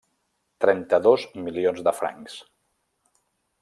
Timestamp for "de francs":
1.89-2.43